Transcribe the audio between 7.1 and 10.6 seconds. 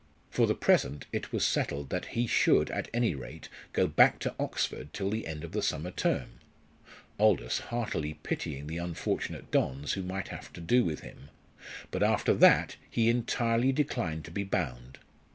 Aldous heartily pitying the unfortunate dons who might have to